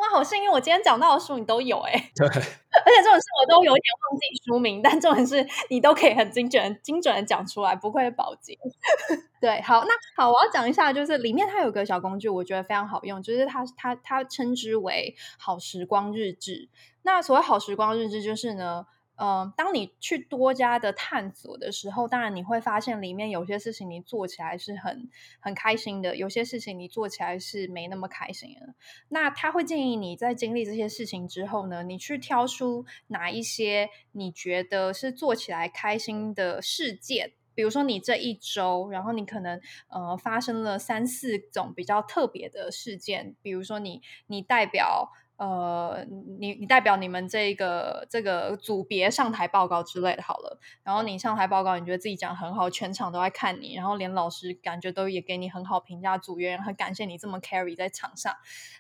[0.09, 0.51] 哇，好幸运！
[0.51, 2.13] 我今天讲到的书你都有哎、欸。
[2.17, 2.27] 对。
[2.27, 8.57] 而且这种事我都有点忘记书名， 但重点是你都可以很精准、精准的讲出来，不愧是宝洁。
[9.41, 16.69] 对，好，那好，我要讲一下，就是里面它有个小工具，我觉得非常好用，就是它它它称之为好时光日志。
[17.03, 18.87] 那所谓好时光日志，就是呢，
[19.19, 28.75] 呃，当你去多加的探索的时候，当然你会发现里面有些事情你做起来是很很开心的，有些事情你做起来是没那么开心的。
[29.09, 37.33] 那他会建议你在经历这些事情之后呢，你去挑出哪一些你觉得是做起来开心的事件。
[37.55, 46.05] 比如说你这一周，然后你可能呃发生了三四种比较特别的事件，比如说你你代表呃
[46.39, 58.35] 你你代表你们这个这个组别上台报告之类的，好了，然后你上台报告，你觉得自己讲很好，全场都在看你，然后连老师感觉都也给你很好评价，组员很感谢你这么 carry 在场上，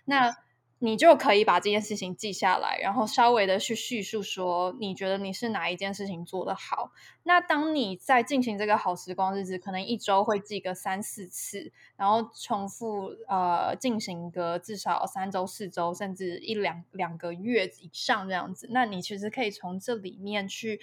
[0.04, 0.36] 那。
[0.80, 6.92] 你就可以把这件事情记下来，然后稍微的去叙述说，你觉得你是哪一件事情做得好。
[7.24, 18.68] 那当你在进行这个好时光日志，可能一周会记个三四次，然后重复呃进行个至少三周、四周，甚至一两两个月以上这样子。
[18.70, 20.80] 那你其实可以从这里面去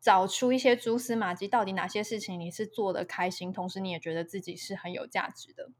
[0.00, 5.70] 找出一些蛛丝马迹，到底哪些事情你是做得开心，同时你也觉得自己是很有价值的。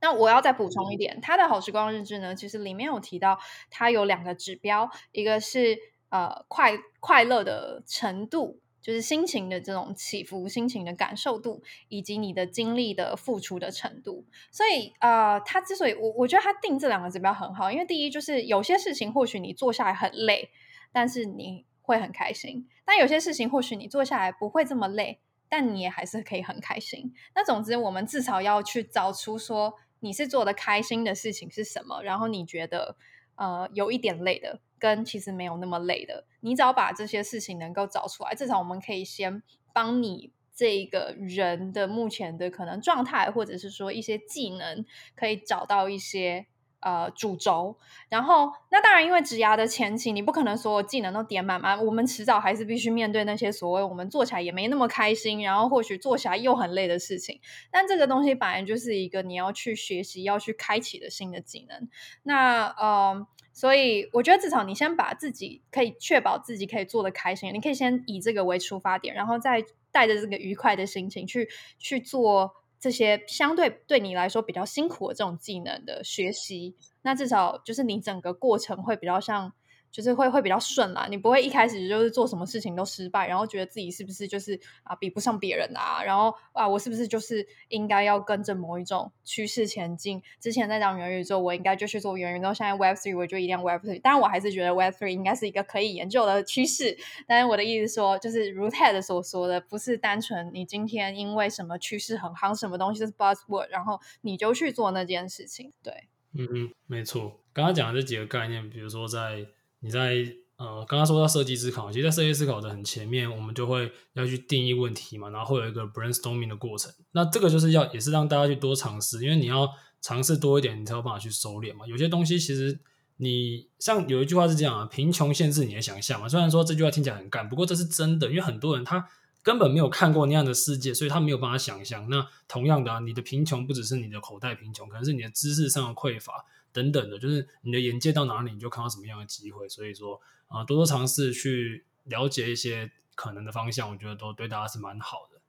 [0.00, 14.24] 那我要再补充一点，他的好时光日志呢，其实里面有提到，它有两个指标，一个是呃快快乐的程度，就是心情的这种起伏、心情的感受度，以及你的精力的付出的程度。
[14.50, 20.48] 所以呃，他之所以我我觉得他定这两个指标很好，因为第一就是有些事情或许你做下来很累，
[20.92, 27.12] 但是你会很开心；但有些事情或许你做下来不会这么累，但你也还是可以很开心。
[27.34, 29.74] 那总之，我们至少要去找出说。
[30.00, 32.02] 你是做的开心的事情是什么？
[32.02, 32.96] 然后你觉得
[33.36, 44.84] 呃有一点累的，跟其实没有那么累的，你只要把这些事情能够找出来，至少我们可以先帮你这个人的目前的可能状态，或者是说一些技能，
[45.14, 46.46] 可以找到一些。
[46.80, 47.76] 呃，主轴，
[48.08, 51.78] 然后那当然，因为职涯的前期，你不可能所有技能都点满嘛。
[51.78, 57.38] 我们迟早还是必须面对那些所谓我们做起来也没那么开心，然后或许做起来又很累的事情。
[57.70, 61.88] 但这个东西本来就是一个你要去学习、要去开启的新的技能。
[62.22, 69.62] 那呃，所以我觉得至少你先把自己可以确保自己可以做得开心，你可以先以这个为出发点，然后再
[69.92, 72.54] 带着这个愉快的心情去去做。
[72.80, 79.52] 这些相对对你来说比较辛苦的这种技能的学习，那至少就是你整个过程会比较像。
[79.90, 90.22] 就是会会比较顺啦，你不会一开始就是做什么事情都失败，然后觉得自己是不是就是啊比不上别人啊，然后啊我是不是就是应该要跟着某一种趋势前进？
[90.38, 96.96] 之前在讲元宇宙，我应该就去做元宇宙，现在 Web Three 我就一定要 Web Three，当然我还是觉得 Web Three 应该是一个可以研究的趋势。
[97.26, 105.72] 但是我的意思说，就是如 Ted 所说的，不是单纯你今天因为什么趋势很夯，什么东西是 Buzzword，然后你就去做那件事情。
[105.82, 107.40] 对，嗯嗯，没错。
[107.52, 109.46] 刚刚讲的这几个概念，比如说在
[109.80, 110.24] 你在
[110.56, 116.92] 呃，刚刚说到设计思考，其实，在设计思考的很前面，我们就会要去定义问题嘛，然后会有一个 brainstorming 的过程。
[117.12, 119.66] 那这个就是要，也是让大家去多尝试，因为你要
[120.02, 121.86] 尝试多一点，你才有办法去收敛嘛。
[121.86, 122.78] 有些东西其实
[123.16, 126.28] 你像有一句话是这样啊，贫穷限制你的想象嘛。
[126.28, 129.08] 虽然说这句话听起来很干，不过这是真的，因为很多人他
[129.42, 132.06] 根本没有看过那样的世界，所以他没有办法想象。
[132.10, 136.44] 那同样的啊，你的贫穷不只是你的口袋贫穷，可能是你的知识上的匮乏。
[136.72, 139.68] 等等的，就是你的眼界到哪里，你就看到什么样的机会。
[139.68, 145.40] 所以说啊，多多尝试去了解一些可能的方向，我觉得都对大家是蛮好的。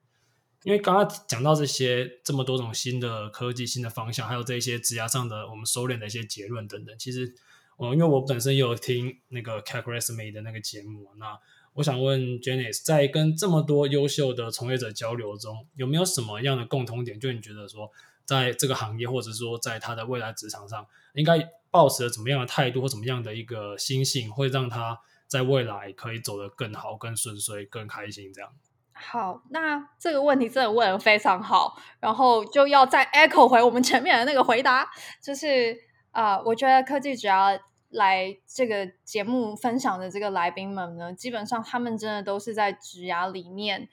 [0.64, 6.96] 因为刚刚讲到这些这么多种新的科技、新的方向，还有这些指甲上的我们收敛的一些结论等等。
[7.00, 7.34] 其实，
[7.78, 11.36] 我因为我本身也有听那个 c a c r e s m e 的那个节目，那
[11.74, 17.20] 我想问 Janice，在跟这么多优秀的从业者交流中，有没有什么样的共同点？
[17.20, 17.90] 就你觉得说，
[18.32, 21.38] 在这个行业，或者说在他的未来职场上，应该
[21.70, 28.32] 抱持着怎么样的态度或怎么样的一个心性，会让他在未来可以走得更好、更顺遂、更开心？
[28.34, 28.50] 这样。
[28.94, 34.90] 好，那这个问题真的问得非常好，然后就要再 echo 回我们前面的那个回答，
[35.22, 35.78] 就是
[36.12, 43.90] 啊、我觉得科技只要来这个节目分享的这个来宾们呢，基本上他们真的都是在职涯里面，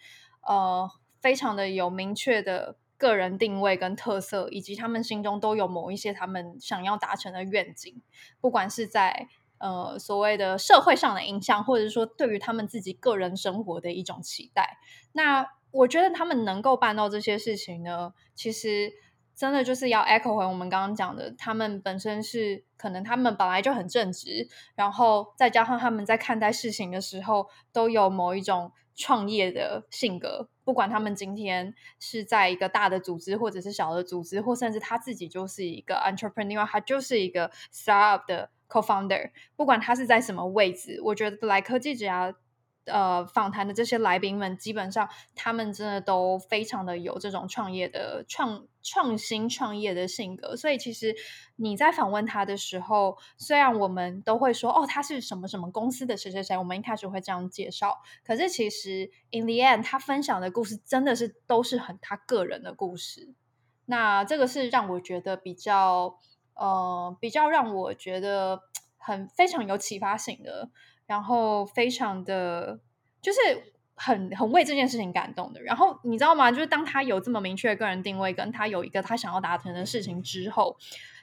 [0.46, 0.88] 呃，
[1.20, 2.76] 非常的有明确的。
[2.98, 8.02] 个人定位跟特色，以及他们心中都有某一些他们想要达成的愿景，
[8.40, 14.78] 不管是在呃所谓的社会上的影响，或者说对于他们自己个人生活的一种期待。
[15.12, 18.92] 那我觉得他们能够办到这些事情呢，其实
[19.34, 30.48] 真的就是要 echo 回我们刚刚讲的，他们本身是可能他们本来就很正直，然后再加上他们在看待事情的时候都有某一种创业的性格。
[30.68, 39.30] 不管他们今天是在一个大的组织，或者是小的组织，或甚至他自己就是一个 entrepreneur，他就是一个 startup 的 co-founder。
[39.56, 42.34] 不管他是在什么位置，我觉得来科技只要
[42.90, 51.14] 呃访谈的这些来宾们，基本上他们真的都非常的有这种创业的创创新创业的性格，所以其实
[51.56, 63.34] 你在访问他的时候，虽然我们都会说哦，他是什么什么公司的谁谁谁，我们一开始会这样介绍，可是其实 in the end 他分享的故事真的是都是很他个人的故事，
[63.86, 66.18] 那这个是让我觉得比较
[66.54, 68.62] 呃比较让我觉得
[68.96, 70.70] 很非常有启发性的。
[71.08, 72.78] 然后非常的，
[73.22, 73.38] 就是
[73.94, 75.62] 很很为这件事情感动的。
[75.62, 76.52] 然后你知道吗？
[76.52, 80.76] 就是当他有这么明确的个人定位，跟他有一个他想要达成的事情之后，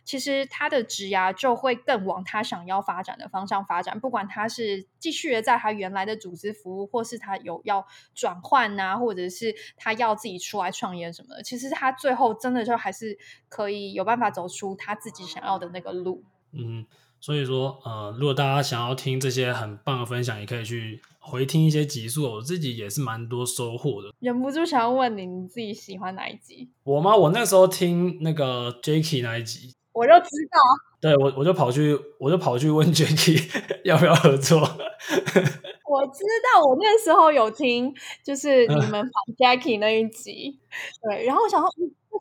[0.04, 4.00] 其实他的职涯就会更往他想要发展的方向发展。
[4.00, 13.16] 不管他是继续的在他原来的组织服务，或是他有要转换啊，或者是他要自己出来创业什么的，其实他最后真的就还是
[13.48, 16.24] 可以有办法走出他自己想要的那个路。
[16.52, 16.88] 嗯。
[17.26, 22.22] 所以说，呃，如果大家想要听这些很棒的分享，也可以去回听一些集数。
[22.34, 24.10] 我自己也是蛮多收获的。
[24.20, 26.70] 忍不住想要问你，你自己喜欢哪一集？
[26.84, 27.16] 我吗？
[27.16, 30.60] 我那时候听那个 Jacky 那一集，我就知道。
[31.02, 33.42] 对，我我就跑去，我就跑去问 Jacky
[33.84, 34.60] 要不要合作。
[34.62, 36.24] 我知
[36.54, 37.92] 道，我那时候有听，
[38.24, 40.60] 就是你们访 Jacky 那一集。
[41.02, 41.70] 对，然后我想说。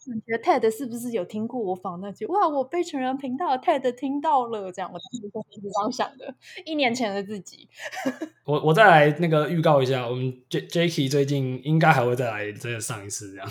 [0.07, 2.27] 感觉 TED 是不是有听过我访那句？
[2.27, 5.27] 哇，我被成人频道的 TED 听到了，这样我当时
[5.57, 6.35] 是这样想的。
[6.65, 7.69] 一年前的自己，
[8.45, 13.49] 我我再来那个预告一下，我们 J Jacky 最近应该还会再来再上一次这样。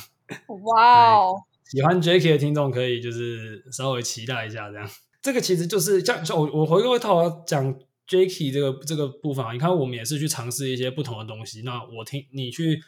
[0.63, 1.35] 哇 哦，
[1.65, 4.87] 喜欢 Jacky 的听众可以就是稍微期待一下这样。
[5.21, 7.73] 这个其实就是像像我我回过头讲
[8.07, 11.61] Jacky 这个这个部分，你看我们也是去尝试一些不同的东西。
[11.63, 12.79] 那我听你去。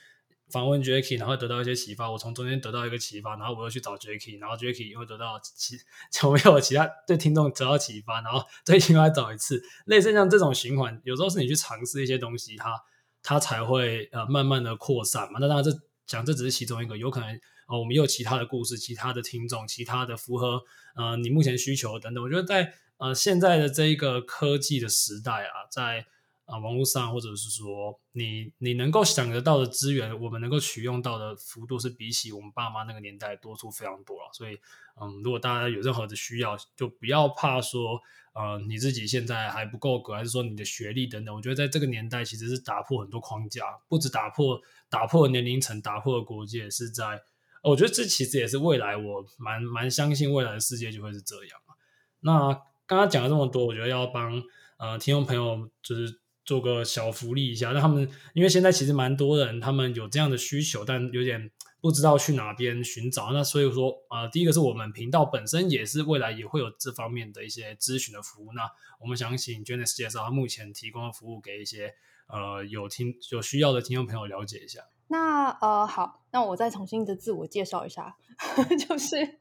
[0.52, 2.10] 访问 Jacky，然后得到一些启发。
[2.10, 5.76] 我从中间得到一个启发，然后我又去找 Jacky，然后 Jacky 又会得到其
[6.12, 11.02] 就没有其他对听众得到启发，然后再另外找一次，类似像这种循环。
[11.04, 12.80] 有时候是你去尝试一些东西，它
[13.24, 15.40] 它才会呃慢慢的扩散嘛。
[15.40, 15.72] 那当然这
[16.06, 17.30] 讲这只是其中一个，有可能
[17.68, 20.62] 呃我们也有其他的故事，其他的听众，其他的符合
[20.96, 22.24] 呃你目前需求等等。
[22.24, 26.06] 我觉得在呃现在的这一个科技的时代啊，在
[26.46, 34.30] 啊，网络上或者是说你你能够想得到的资源，我们能够取用到的幅度是比起我们爸妈那个年代多出非常多了。
[34.32, 34.56] 所以，
[35.02, 38.00] 嗯，如果大家有任何的需要，就不要怕说，
[38.36, 41.34] 呃，你自己现在还不够格，还是说你的学历等等。
[41.34, 47.24] 我觉得在这个年代，其实是打破很多框架，不止打破打破年龄层，打破国界，是在。
[47.64, 51.60] 我觉得这其实也是未来，我蛮蛮相信未来的世界就会是这样。
[52.20, 52.54] 那
[52.86, 54.44] 刚刚讲了这么多，我觉得要帮
[54.78, 56.20] 呃听众朋友就是。
[56.46, 63.34] 做个小福利一下，那他们因为现在其实蛮多人，他们有这样的需求，但有点不知道去哪边寻找。
[63.34, 68.54] 那所以说，呃，第一个是我们频道本身也是未来也会有这方面的一些咨询的服务。
[68.54, 68.62] 那
[69.02, 71.94] 我们想请 Janice 介绍他目前提供的服务给一些
[72.28, 74.82] 呃有听有需要的听众朋友了解一下。
[75.08, 78.16] 那呃好，那我再重新的自我介绍一下，
[78.88, 79.40] 就是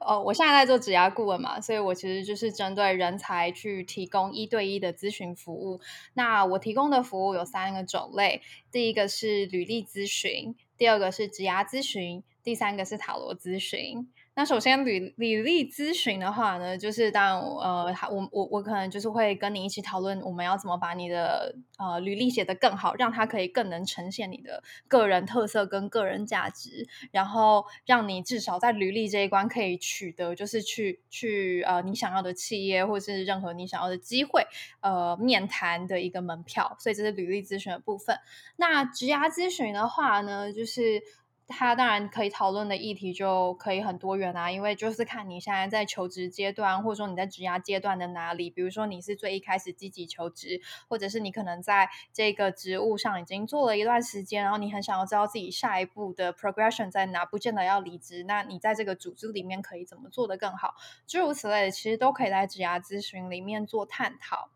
[0.00, 5.80] 哦我现在在做职涯顾问嘛，所以我其实就是针对人才去提供一对一的咨询服务。
[6.14, 14.08] 那我提供的服务有三个种类，第一个是履历咨询，第二个是职涯咨询，第三个是塔罗咨询。
[14.36, 34.44] 那首先履履历咨询的话呢，就是当然呃，我我我可能就是会跟你一起讨论，我们要怎么把你的呃履历写得更好，让它可以更能呈现你的个人特色跟个人价值，然后让你至少在履历这一关可以取得，就是去去呃你想要的企业或是任何你想要的机会，
[34.80, 36.76] 呃面谈的一个门票。
[36.80, 38.18] 所以这是履历咨询的部分。
[38.56, 41.00] 那职涯咨询的话呢，就是。
[41.46, 48.48] 他当然可以讨论的议题就可以很多元啊，因为就是看你现在在求职阶段，或者说你在职涯阶段的哪里。
[48.48, 58.24] 比如说你是最一开始积极求职，或者是你可能在这个职务上已经做了一段时间，然后你很想要知道自己下一步的 progression 在哪，不见得要离职。
[58.24, 60.74] 那你在这个组织里面可以怎么做得更好？
[61.06, 64.48] 诸如此类的，其实都可以在职涯咨询里面做探讨。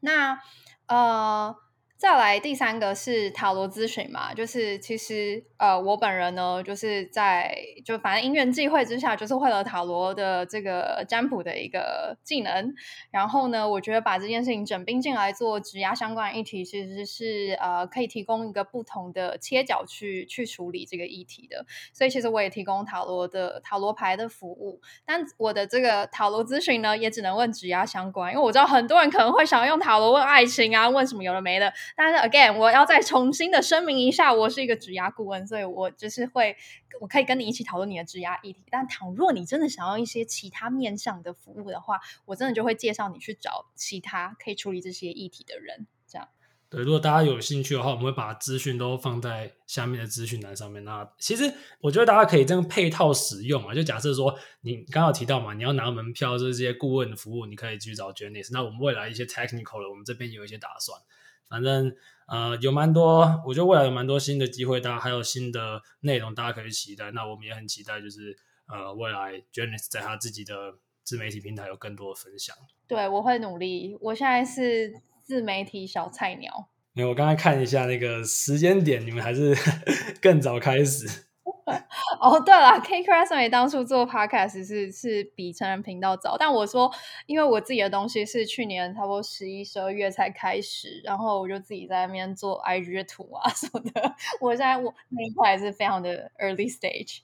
[0.00, 0.40] 那
[0.86, 1.56] 呃。
[1.98, 12.74] 再来第三个是塔罗咨询嘛，就是其实呃我本人呢就是在就反正因缘际会之下，就是会了塔罗的这个占卜的一个技能，
[13.10, 31.72] 然后呢，我觉得把这件事情整并进来做职涯相关议题，其实是呃可以提供一个不同的切角去去处理这个议题的，所以其实我也提供塔罗的塔罗牌的服务，但我的这个塔罗咨询呢，也只能问职涯相关，因为我知道很多人可能会想要用塔罗问爱情啊，问什么有的没的。
[31.94, 36.56] 但是 again，我要再重新的声明一下，我是一个职涯顾问，所以我就是会，
[37.00, 38.64] 我可以跟你一起讨论你的职涯议题。
[38.70, 45.86] 但倘若你真的想要一些其他面向的服务的话，我真的就会介绍你去找其他可以处理这些议题的人。
[46.08, 46.28] 这样，
[46.68, 50.84] 对，如果大家有兴趣的话，我们会把资讯都放在下面的资讯栏上面。
[50.84, 53.74] 那其实我觉得大家可以这样配套使用啊。
[53.74, 58.50] 就假设说你刚刚提到嘛，你要拿门票，就是这些顾问的服务，你可以去找 Janice。
[58.52, 61.00] 那我们未来一些 technical 的，我们这边有一些打算。
[61.48, 61.94] 反正
[62.28, 67.10] 呃，有蛮多，我觉得未来有蛮多新的机会，大家还有新的内容，大家可以期待。
[67.12, 68.36] 那我们也很期待，就是
[68.66, 70.54] 呃，未来 Janice 在他自己的
[71.02, 72.56] 自媒体平台有更多的分享。
[72.86, 73.96] 对，我会努力。
[74.00, 75.02] 我现在是。
[75.26, 79.52] 自媒体小菜鸟，没有，我刚才看一下那个时间点，你们还是
[80.22, 81.25] 更早开始。
[82.20, 86.90] 哦，对了，K c r a s m e 当初做 Podcast 是是比成人频道早，但我说，
[87.26, 94.14] 因为我自己的东西是去年差不多十一、十二月才开始，然后我就自己在那边做 IG 的图啊什么的。
[94.40, 97.20] 我在我那一块是非常的 early stage。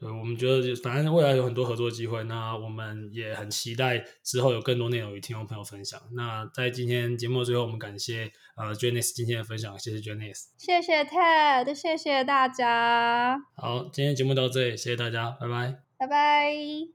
[0.00, 6.00] 对，我们觉得就反正未来有很多合作机会，那我们也很期待之后有更多内容与听众朋友分享。
[6.14, 13.40] 那在今天节目的最后，我们感谢呃 Janice 今天的分享，谢谢 Janice，谢谢 Ted，谢谢大家。
[13.56, 16.88] 好，今天节目到这里，谢谢大家，拜拜，拜拜。